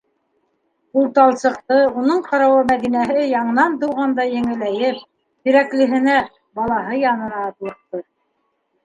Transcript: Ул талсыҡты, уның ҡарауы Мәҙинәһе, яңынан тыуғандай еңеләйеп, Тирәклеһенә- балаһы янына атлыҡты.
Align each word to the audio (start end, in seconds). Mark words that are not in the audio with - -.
Ул 0.99 1.03
талсыҡты, 1.17 1.75
уның 2.03 2.23
ҡарауы 2.29 2.63
Мәҙинәһе, 2.71 3.25
яңынан 3.33 3.75
тыуғандай 3.83 4.33
еңеләйеп, 4.37 5.05
Тирәклеһенә- 5.49 6.17
балаһы 6.61 6.99
янына 7.03 7.45
атлыҡты. 7.51 8.03